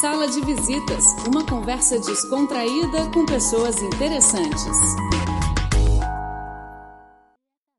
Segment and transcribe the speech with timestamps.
[0.00, 4.76] Sala de Visitas, uma conversa descontraída com pessoas interessantes.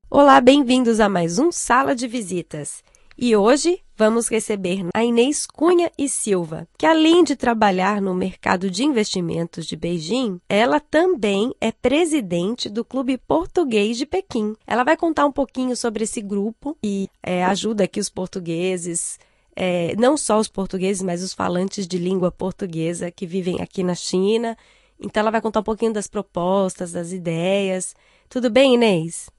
[0.09, 2.81] Olá, bem-vindos a mais um Sala de Visitas.
[3.17, 8.69] E hoje vamos receber a Inês Cunha e Silva, que além de trabalhar no mercado
[8.69, 14.55] de investimentos de Beijing, ela também é presidente do Clube Português de Pequim.
[14.65, 19.17] Ela vai contar um pouquinho sobre esse grupo e é, ajuda aqui os portugueses
[19.55, 23.95] é, não só os portugueses, mas os falantes de língua portuguesa que vivem aqui na
[23.95, 24.57] China.
[24.99, 27.95] Então, ela vai contar um pouquinho das propostas, das ideias.
[28.29, 29.29] Tudo bem, Inês?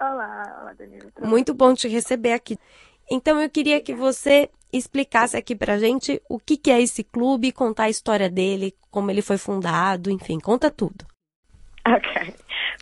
[0.00, 1.10] Olá, olá, Danilo.
[1.22, 2.58] Muito bom te receber aqui.
[3.10, 7.52] Então, eu queria que você explicasse aqui pra gente o que, que é esse clube,
[7.52, 11.06] contar a história dele, como ele foi fundado, enfim, conta tudo.
[11.86, 12.34] Ok.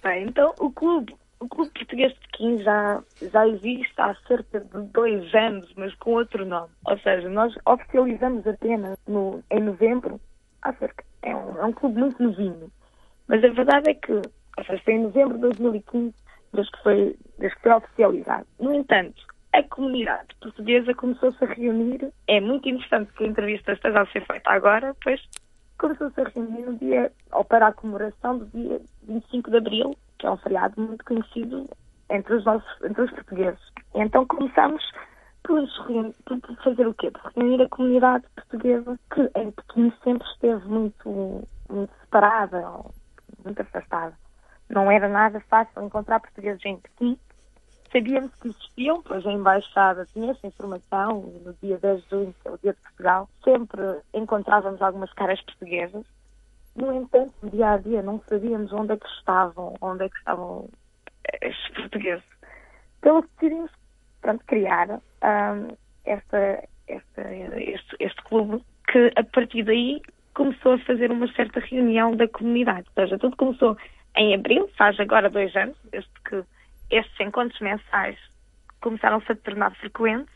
[0.03, 4.83] Bem, então, o clube o Clube Português de Pequim já, já existe há cerca de
[4.93, 6.69] dois anos, mas com outro nome.
[6.87, 10.21] Ou seja, nós oficializamos apenas no, em novembro,
[10.63, 11.03] há cerca.
[11.23, 12.71] É um, é um clube muito novinho.
[13.27, 16.15] Mas a verdade é que, ou seja, foi em novembro de 2015,
[16.53, 18.47] desde que foi, desde que foi oficializado.
[18.59, 22.13] No entanto, a comunidade portuguesa começou-se a reunir.
[22.29, 25.21] É muito interessante que a entrevista esteja a ser feita agora, pois
[25.79, 30.27] começou-se a reunir no dia, ou para a comemoração do dia 25 de abril, que
[30.27, 31.69] é um feriado muito conhecido
[32.11, 33.61] entre os, nossos, entre os portugueses.
[33.95, 34.83] Então começamos
[35.43, 35.67] por,
[36.25, 37.11] por fazer o quê?
[37.11, 42.63] Por reunir a comunidade portuguesa que em Pequim sempre esteve muito, muito separada,
[43.45, 44.15] muito afastada.
[44.69, 47.19] Não era nada fácil encontrar portugueses em Pequim.
[47.91, 52.49] Sabíamos que existiam, pois a Embaixada tinha essa informação, no dia 10 de junho, que
[52.49, 53.83] é o dia de Portugal, sempre
[54.15, 56.05] encontrávamos algumas caras portuguesas
[56.77, 60.69] no entanto, dia a dia não sabíamos onde é que estavam, onde é que estavam
[61.43, 62.25] estes portugueses.
[63.01, 63.71] Pelo que decidimos
[64.21, 70.01] pronto, criar um, esta, esta, este, este clube que a partir daí
[70.35, 72.87] começou a fazer uma certa reunião da comunidade.
[72.97, 73.77] Ou seja, tudo começou
[74.17, 76.43] em abril, faz agora dois anos, desde que
[76.91, 78.19] estes encontros mensais
[78.81, 80.35] começaram-se a tornar frequentes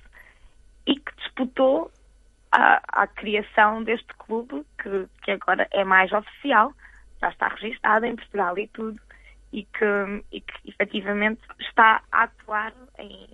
[0.86, 1.90] e que disputou
[2.54, 6.72] à, à criação deste clube, que, que agora é mais oficial,
[7.20, 9.00] já está registado em Portugal e tudo,
[9.52, 13.28] e que, e que efetivamente está a atuar em,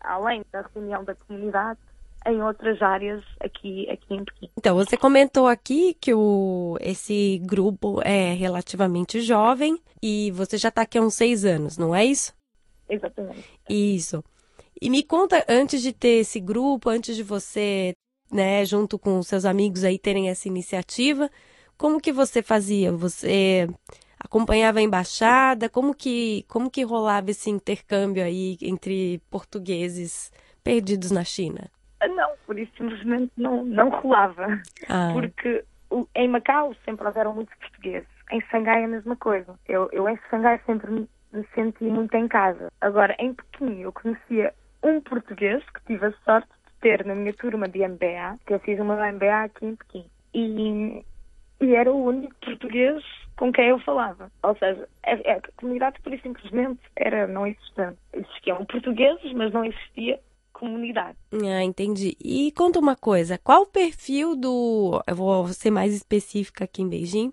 [0.00, 1.80] além da reunião da comunidade
[2.26, 4.50] em outras áreas aqui, aqui em Pequim.
[4.58, 10.82] Então, você comentou aqui que o, esse grupo é relativamente jovem e você já está
[10.82, 12.34] aqui há uns seis anos, não é isso?
[12.88, 13.48] Exatamente.
[13.68, 14.24] Isso.
[14.80, 17.94] E me conta, antes de ter esse grupo, antes de você
[18.30, 21.30] né, junto com seus amigos aí terem essa iniciativa.
[21.76, 22.90] Como que você fazia?
[22.92, 23.68] Você
[24.18, 25.68] acompanhava a embaixada?
[25.68, 30.32] Como que, como que rolava esse intercâmbio aí entre portugueses
[30.64, 31.70] perdidos na China?
[32.02, 34.60] Não, por isso simplesmente não, não rolava.
[34.88, 35.10] Ah.
[35.12, 35.64] Porque
[36.14, 38.08] em Macau sempre houveram muitos portugueses.
[38.30, 39.54] Em Xangai a mesma coisa.
[39.68, 42.72] Eu, eu em Xangai sempre me, me senti muito em casa.
[42.80, 46.48] Agora, em Pequim eu conhecia um português que tive a sorte
[46.86, 50.04] ter na minha turma de MBA, que eu fiz uma MBA aqui em Pequim.
[50.32, 51.04] E,
[51.60, 53.02] e era o único português
[53.36, 54.30] com quem eu falava.
[54.44, 57.98] Ou seja, a, a comunidade, por simplesmente, era não existente.
[58.12, 60.20] Existiam portugueses, mas não existia
[60.52, 61.18] comunidade.
[61.32, 62.16] Ah, entendi.
[62.20, 65.02] E conta uma coisa, qual o perfil do...
[65.08, 67.32] Eu vou ser mais específica aqui em Beijing,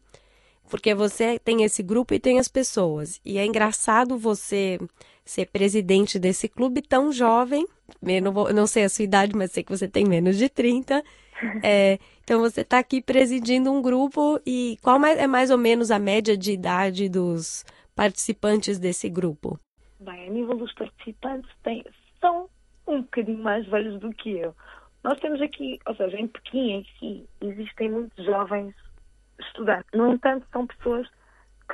[0.68, 3.22] porque você tem esse grupo e tem as pessoas.
[3.24, 4.80] E é engraçado você
[5.26, 7.66] ser presidente desse clube tão jovem.
[8.02, 10.50] Eu não, vou, não sei a sua idade, mas sei que você tem menos de
[10.50, 11.04] 30.
[11.62, 16.00] É, então você está aqui presidindo um grupo e qual é mais ou menos a
[16.00, 19.60] média de idade dos participantes desse grupo?
[20.00, 21.84] Bem, a nível dos participantes tem,
[22.22, 22.48] são
[22.88, 24.56] um bocadinho mais velhos do que eu.
[25.04, 28.74] Nós temos aqui, ou seja, em Pequim em si, existem muitos jovens
[29.40, 29.90] estudantes.
[29.94, 31.08] No entanto, são pessoas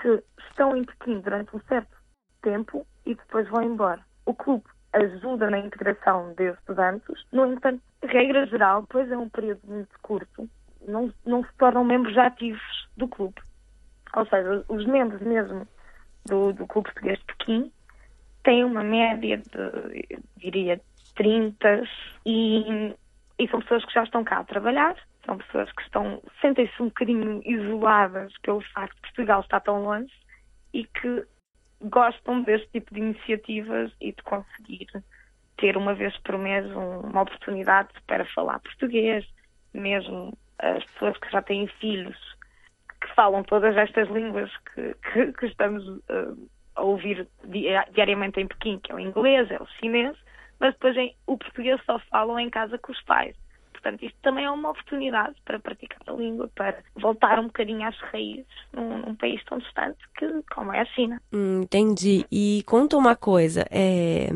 [0.01, 1.95] que estão em Pequim durante um certo
[2.41, 4.01] tempo e depois vão embora.
[4.25, 9.61] O clube ajuda na integração de estudantes, no entanto, regra geral, pois é um período
[9.65, 10.49] muito curto,
[10.87, 13.41] não, não se tornam membros ativos do clube.
[14.15, 15.67] Ou seja, os membros mesmo
[16.25, 17.71] do, do Clube Português de Pequim
[18.43, 20.81] têm uma média de, diria,
[21.15, 21.83] 30
[22.25, 22.95] e,
[23.37, 24.95] e são pessoas que já estão cá a trabalhar,
[25.25, 30.13] são pessoas que estão, sentem-se um bocadinho isoladas pelo facto de Portugal estar tão longe
[30.73, 31.25] e que
[31.81, 34.87] gostam deste tipo de iniciativas e de conseguir
[35.57, 39.25] ter uma vez por mês uma oportunidade para falar português,
[39.73, 42.17] mesmo as pessoas que já têm filhos
[43.01, 47.27] que falam todas estas línguas que, que, que estamos uh, a ouvir
[47.93, 50.17] diariamente em Pequim, que é o inglês, é o chinês,
[50.59, 53.35] mas depois em, o português só falam em casa com os pais.
[53.81, 57.97] Portanto, isto também é uma oportunidade para praticar a língua, para voltar um bocadinho às
[58.11, 61.21] raízes num, num país tão distante que, como é a China.
[61.31, 62.25] Hum, entendi.
[62.31, 64.29] E conta uma coisa, é...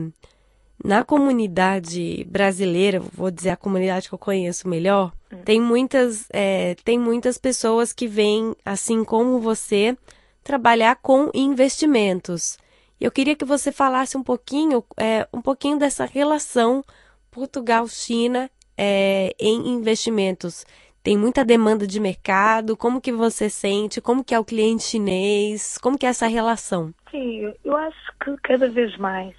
[0.83, 5.41] na comunidade brasileira, vou dizer a comunidade que eu conheço melhor, hum.
[5.43, 9.97] tem muitas, é, tem muitas pessoas que vêm, assim como você,
[10.43, 12.57] trabalhar com investimentos.
[12.99, 16.83] Eu queria que você falasse um pouquinho, é, um pouquinho dessa relação
[17.29, 20.65] Portugal-China é, em investimentos.
[21.03, 22.77] Tem muita demanda de mercado.
[22.77, 23.99] Como que você sente?
[23.99, 25.77] Como que é o cliente chinês?
[25.77, 26.93] Como que é essa relação?
[27.11, 29.35] Sim, eu acho que cada vez mais.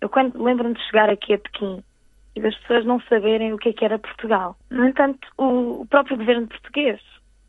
[0.00, 1.82] Eu quando lembro-me de chegar aqui a Pequim
[2.34, 4.56] e das pessoas não saberem o que, é que era Portugal.
[4.68, 7.00] No entanto, o, o próprio governo português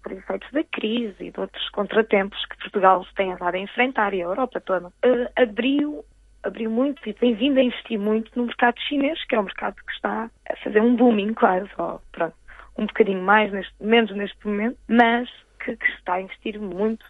[0.05, 4.21] por efeitos da crise e de outros contratempos que Portugal tem andado a enfrentar e
[4.21, 4.91] a Europa toda, uh,
[5.35, 6.05] abriu,
[6.45, 9.75] abriu muito e tem vindo a investir muito no mercado chinês, que é um mercado
[9.75, 12.35] que está a fazer um booming quase, ou, pronto,
[12.77, 15.29] um bocadinho mais, neste, menos neste momento, mas
[15.63, 17.05] que, que está a investir muito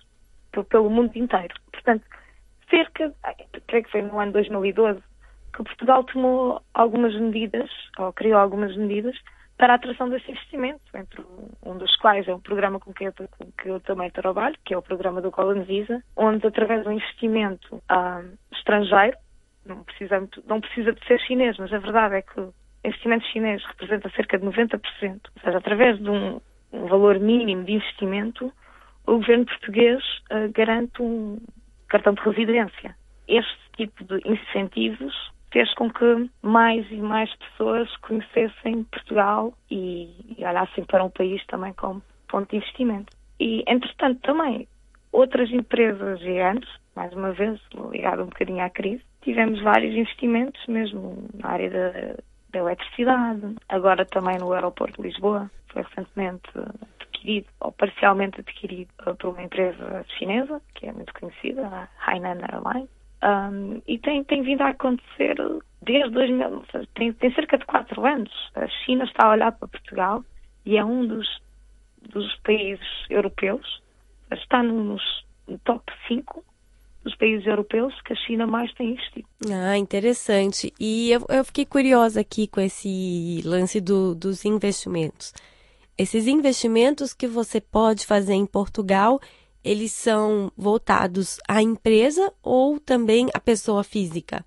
[0.70, 1.54] pelo mundo inteiro.
[1.72, 2.06] Portanto,
[2.70, 3.14] cerca,
[3.68, 5.02] creio que foi no ano 2012,
[5.54, 9.16] que Portugal tomou algumas medidas, ou criou algumas medidas,
[9.58, 11.24] para a atração desse investimento, entre
[11.64, 14.74] um dos quais é um programa com que eu, com que eu também trabalho, que
[14.74, 19.18] é o programa do Golden Visa, onde através do investimento uh, estrangeiro,
[19.65, 22.53] não precisa, não precisa de ser chinês, mas a verdade é que o
[22.83, 26.39] investimento chinês representa cerca de 90%, ou seja, através de um,
[26.71, 28.51] um valor mínimo de investimento,
[29.07, 31.39] o governo português uh, garante um
[31.88, 32.95] cartão de residência.
[33.27, 35.13] Este tipo de incentivos
[35.51, 41.45] fez com que mais e mais pessoas conhecessem Portugal e, e olhassem para um país
[41.45, 43.15] também como ponto de investimento.
[43.39, 44.67] E, entretanto, também
[45.12, 47.59] outras empresas gigantes, mais uma vez
[47.91, 52.16] ligado um bocadinho à crise, tivemos vários investimentos, mesmo na área da,
[52.51, 56.48] da eletricidade, agora também no aeroporto de Lisboa, foi recentemente
[57.01, 58.89] adquirido, ou parcialmente adquirido,
[59.19, 62.89] por uma empresa chinesa, que é muito conhecida, a Hainan Airlines,
[63.24, 65.36] um, e tem, tem vindo a acontecer
[65.81, 66.63] desde 2000,
[66.94, 68.31] tem, tem cerca de quatro anos.
[68.54, 70.24] A China está a olhar para Portugal
[70.63, 71.27] e é um dos,
[72.13, 73.81] dos países europeus,
[74.31, 76.44] está nos no top 5
[77.06, 79.28] dos países europeus que a China mais tem investido.
[79.50, 80.74] Ah, interessante.
[80.80, 85.31] E eu, eu fiquei curiosa aqui com esse lance do, dos investimentos.
[85.98, 89.22] Esses investimentos que você pode fazer em Portugal
[89.66, 94.46] eles são voltados à empresa ou também à pessoa física?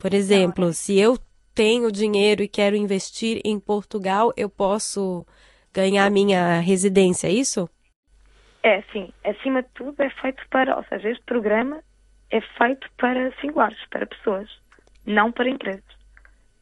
[0.00, 1.18] Por exemplo, se eu
[1.54, 5.24] tenho dinheiro e quero investir em Portugal, eu posso
[5.72, 7.68] ganhar minha residência, é isso?
[8.62, 9.12] É, sim.
[9.22, 11.82] Acima de tudo é feito para, ou seja, este programa
[12.34, 14.50] é feito para singulares, para pessoas,
[15.06, 15.84] não para empresas.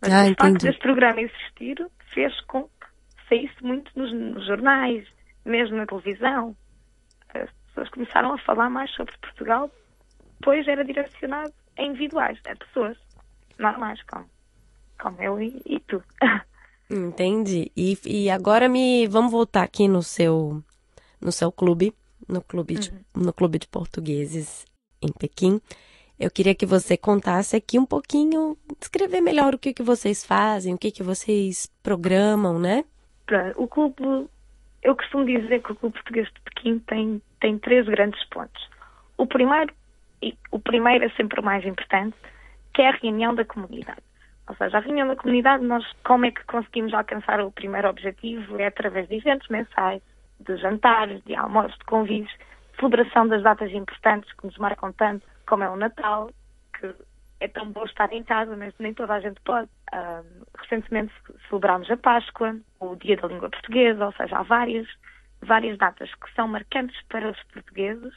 [0.00, 5.06] Mas ah, o facto deste programa existir fez com que saísse muito nos, nos jornais,
[5.44, 6.56] mesmo na televisão
[7.72, 9.70] pessoas começaram a falar mais sobre Portugal,
[10.42, 12.96] pois era direcionado a individuais, a pessoas
[13.58, 14.28] normais, como,
[15.00, 16.02] como eu e, e tu.
[16.90, 17.72] Entendi.
[17.74, 20.62] E, e agora me vamos voltar aqui no seu
[21.20, 21.94] no seu clube,
[22.28, 23.24] no clube de, uhum.
[23.24, 24.66] no clube de portugueses
[25.02, 25.60] em Pequim.
[26.18, 30.74] Eu queria que você contasse aqui um pouquinho, descrever melhor o que, que vocês fazem,
[30.74, 32.84] o que, que vocês programam, né?
[33.56, 34.28] O clube
[34.82, 38.68] eu costumo dizer que o Clube Português de Pequim tem, tem três grandes pontos.
[39.16, 39.72] O primeiro,
[40.20, 42.16] e o primeiro é sempre o mais importante,
[42.74, 44.02] que é a reunião da comunidade.
[44.48, 48.58] Ou seja, a reunião da comunidade, nós como é que conseguimos alcançar o primeiro objetivo?
[48.58, 50.02] É através de eventos mensais,
[50.40, 52.34] de jantares, de almoços, de convívios,
[52.82, 56.30] celebração das datas importantes que nos marcam tanto, como é o Natal,
[56.78, 56.92] que
[57.38, 59.68] é tão bom estar em casa, mas nem toda a gente pode.
[59.92, 61.12] Uh, recentemente
[61.48, 64.88] celebramos a Páscoa, o Dia da Língua Portuguesa, ou seja, há várias,
[65.40, 68.14] várias datas que são marcantes para os portugueses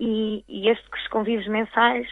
[0.00, 2.08] e, e estes convívios mensais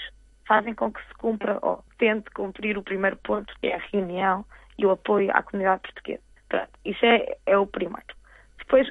[0.47, 4.45] fazem com que se cumpra ou tente cumprir o primeiro ponto, que é a reunião
[4.79, 6.23] e o apoio à comunidade portuguesa.
[6.49, 8.15] Pronto, isso é, é o primeiro.
[8.59, 8.89] Depois,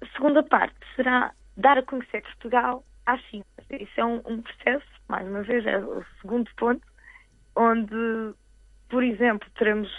[0.00, 3.44] a segunda parte será dar a conhecer Portugal à China.
[3.70, 6.86] Isso é um, um processo mais uma vez, é o segundo ponto,
[7.56, 8.34] onde,
[8.88, 9.90] por exemplo, teremos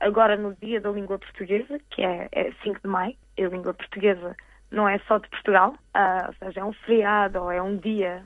[0.00, 4.36] agora no Dia da Língua Portuguesa, que é, é 5 de maio, a língua portuguesa
[4.70, 8.24] não é só de Portugal, uh, ou seja, é um feriado ou é um dia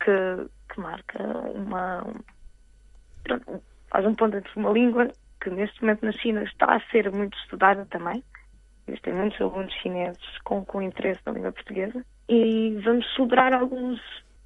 [0.00, 1.22] que, que marca
[1.54, 2.06] uma.
[2.06, 7.10] Um, faz um ponto entre uma língua que neste momento na China está a ser
[7.10, 8.22] muito estudada também.
[8.88, 12.04] Existem muitos alunos chineses com, com interesse na língua portuguesa.
[12.28, 14.00] E vamos celebrar alguns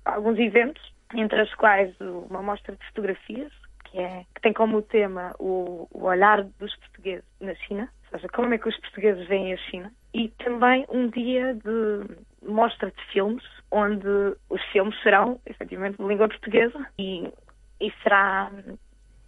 [0.05, 0.83] alguns eventos,
[1.15, 3.53] entre as quais uma mostra de fotografias,
[3.85, 8.29] que, é, que tem como tema o, o olhar dos portugueses na China, ou seja,
[8.29, 9.93] como é que os portugueses veem a China.
[10.15, 14.09] E também um dia de mostra de filmes, onde
[14.51, 17.33] os filmes serão, efetivamente, de língua portuguesa e,
[17.81, 18.51] e, será,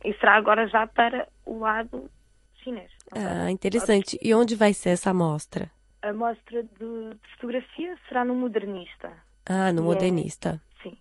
[0.05, 2.11] e será agora já para o lado
[3.13, 4.19] Ah, interessante.
[4.23, 5.71] E onde vai ser essa mostra?
[6.03, 9.13] A mostra de fotografia será no Modernista.
[9.47, 10.61] Ah, no é- Modernista.
[10.83, 10.97] Sim.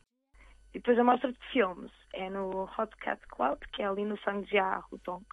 [0.74, 4.17] E depois a mostra de filmes é no Hot Cat Club, que é ali no
[4.22, 5.24] Sangjia Hutong.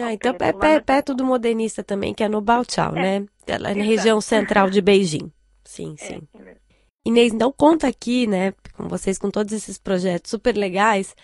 [0.00, 3.20] Ah, então é perto do Modernista também, que é no Baoqiao, É.
[3.20, 3.26] né?
[3.46, 5.32] É na região central de Beijing.
[5.64, 6.28] Sim, É, sim.
[6.34, 6.60] é mesmo.
[7.06, 11.14] Inês, então conta aqui, né, com vocês, com todos esses projetos super legais,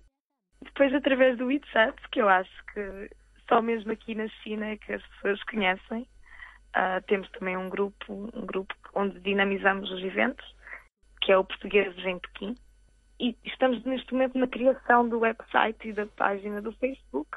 [0.63, 3.11] Depois, através do WeChat, que eu acho que
[3.49, 6.07] só mesmo aqui na China é que as pessoas conhecem,
[6.75, 10.45] ah, temos também um grupo, um grupo onde dinamizamos os eventos,
[11.23, 12.55] que é o Portugueses em Pequim.
[13.19, 17.31] E estamos neste momento na criação do website e da página do Facebook,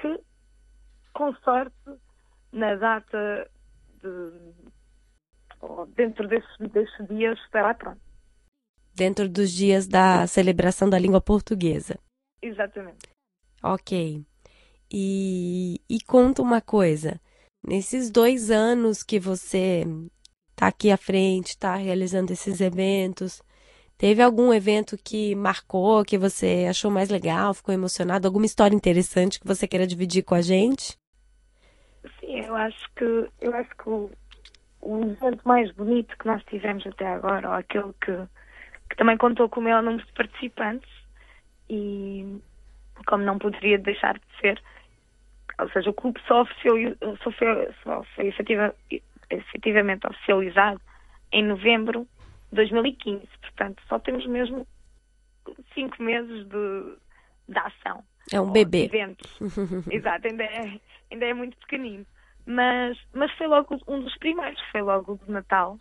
[0.00, 0.20] que,
[1.14, 1.74] com sorte,
[2.52, 3.50] na data
[4.02, 4.32] de.
[5.94, 8.05] dentro desses, desses dias estará pronto.
[8.96, 11.98] Dentro dos dias da celebração da língua portuguesa.
[12.40, 13.08] Exatamente.
[13.62, 14.24] Ok.
[14.90, 17.20] E, e conta uma coisa.
[17.66, 19.84] Nesses dois anos que você
[20.50, 23.42] está aqui à frente, está realizando esses eventos,
[23.98, 28.26] teve algum evento que marcou, que você achou mais legal, ficou emocionado?
[28.26, 30.96] Alguma história interessante que você queira dividir com a gente?
[32.20, 34.10] Sim, eu acho que eu acho que o,
[34.80, 38.12] o evento mais bonito que nós tivemos até agora, ou aquele que,
[38.88, 40.90] que também contou com o maior número de participantes,
[41.68, 42.40] e
[43.06, 44.62] como não poderia deixar de ser,
[45.58, 48.74] ou seja, o clube só, oficiali- só foi, só foi efetiva-
[49.30, 50.80] efetivamente oficializado
[51.32, 52.06] em novembro
[52.50, 54.66] de 2015, portanto só temos mesmo
[55.74, 56.96] cinco meses de,
[57.48, 58.04] de ação.
[58.32, 58.84] É um bebê.
[58.84, 59.38] eventos.
[59.90, 62.06] Exato, ainda é, ainda é muito pequenino.
[62.44, 65.78] Mas, mas foi logo um dos primeiros, foi logo de Natal,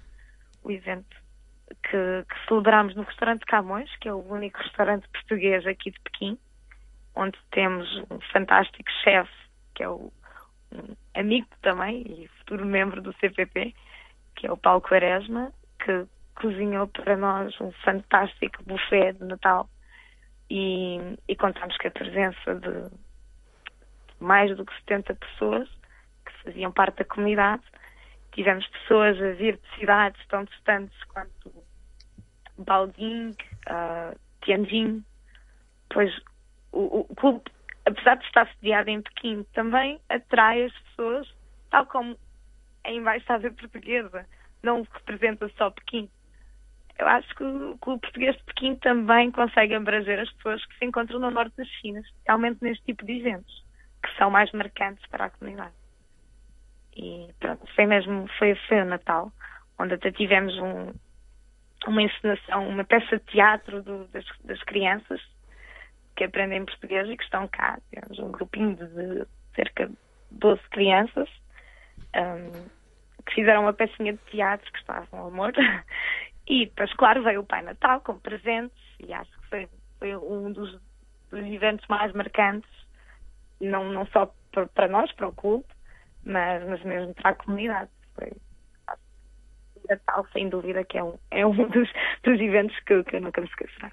[0.63, 1.15] o evento
[1.83, 6.37] que, que celebramos no restaurante Camões, que é o único restaurante português aqui de Pequim,
[7.15, 9.33] onde temos um fantástico chefe,
[9.73, 10.11] que é o,
[10.71, 13.73] um amigo também e futuro membro do CPP,
[14.35, 15.51] que é o Paulo Quaresma,
[15.83, 16.05] que
[16.35, 19.69] cozinhou para nós um fantástico buffet de Natal
[20.49, 22.91] e, e contamos com a presença de
[24.19, 25.69] mais do que 70 pessoas
[26.25, 27.63] que faziam parte da comunidade.
[28.35, 31.53] Tivemos pessoas a vir de cidades tão distantes quanto
[32.57, 33.31] Baoding,
[33.69, 35.05] uh, Tianjin,
[35.89, 36.13] pois
[36.73, 37.41] o, o clube,
[37.85, 41.33] apesar de estar sediado em Pequim, também atrai as pessoas,
[41.69, 42.17] tal como
[42.83, 44.27] a embaixada portuguesa
[44.61, 46.09] não representa só Pequim.
[46.99, 50.85] Eu acho que o Clube Português de Pequim também consegue abranger as pessoas que se
[50.85, 53.63] encontram no norte da China, especialmente neste tipo de eventos,
[54.03, 55.73] que são mais marcantes para a comunidade.
[56.95, 59.31] E pronto, foi mesmo, foi, foi o Natal,
[59.79, 60.93] onde até tivemos um,
[61.87, 65.21] uma encenação, uma peça de teatro do- das, das crianças
[66.15, 67.79] que aprendem português e que estão cá.
[67.91, 69.97] Temos um grupinho de cerca de
[70.31, 71.29] 12 crianças
[72.15, 72.69] hum,
[73.25, 75.53] que fizeram uma pecinha de teatro que estavam ao amor.
[76.47, 80.51] E depois, claro, veio o Pai Natal com presentes e acho que foi, foi um
[80.51, 80.71] dos,
[81.31, 82.69] dos eventos mais marcantes,
[83.59, 84.31] não, não só
[84.75, 85.65] para nós, para o clube,
[86.25, 87.89] mas, mas mesmo para a comunidade.
[88.15, 88.31] Foi,
[89.87, 91.89] Natal, sem dúvida, que é um, é um dos,
[92.23, 93.91] dos eventos que, eu- que eu nunca me esquecerei.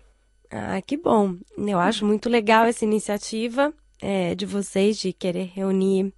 [0.50, 1.36] Ah, que bom.
[1.56, 6.12] Eu acho muito legal essa iniciativa é, de vocês de querer reunir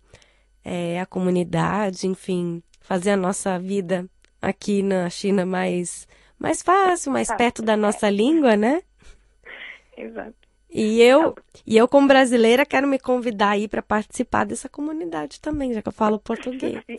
[0.64, 4.09] é, a comunidade, enfim, fazer a nossa vida
[4.42, 7.76] aqui na China mais, mais fácil, mais perto da é.
[7.76, 8.83] nossa língua, né?
[9.97, 10.35] Exato.
[10.76, 15.73] E eu, e eu como brasileira, quero me convidar aí para participar dessa comunidade também,
[15.73, 16.83] já que eu falo português.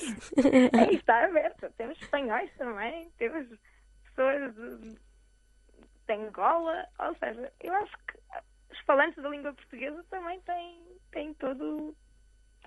[0.72, 1.70] É, está aberto.
[1.76, 3.46] Temos espanhóis também, temos
[4.06, 4.96] pessoas de,
[6.08, 8.18] de Angola, ou seja, eu acho que
[8.72, 11.94] os falantes da língua portuguesa também têm, têm todo,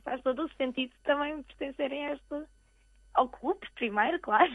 [0.05, 2.47] faz todo o sentido também pertencerem a esta,
[3.15, 4.53] ao clube, primeiro, claro.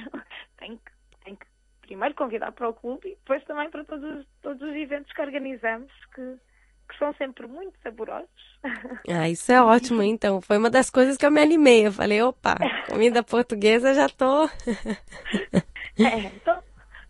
[0.57, 0.91] Tem que,
[1.23, 1.47] tem que
[1.93, 5.21] primeiro convidar para o clube e depois também para todos, os- todos os eventos que
[5.21, 6.39] organizamos, que, que
[6.93, 8.27] que são sempre muito saborosos.
[9.09, 10.39] Ah, isso é ótimo, então.
[10.41, 11.85] Foi uma das coisas que eu me animei.
[11.87, 12.55] Eu falei, opa,
[12.89, 14.45] comida portuguesa já tô.
[15.99, 16.61] é, então,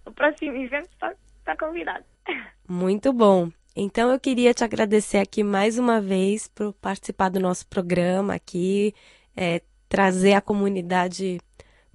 [0.06, 1.14] o próximo evento está
[1.46, 2.04] tá convidado.
[2.68, 3.52] Muito bom.
[3.76, 8.94] Então eu queria te agradecer aqui mais uma vez por participar do nosso programa aqui,
[9.36, 11.40] é, trazer a comunidade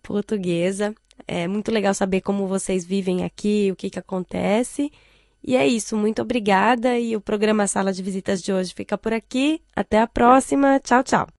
[0.03, 0.95] portuguesa.
[1.29, 4.91] É muito legal saber como vocês vivem aqui, o que, que acontece.
[5.45, 6.99] E é isso, muito obrigada.
[6.99, 9.61] E o programa Sala de Visitas de hoje fica por aqui.
[9.77, 10.81] Até a próxima.
[10.81, 11.29] Tchau, tchau.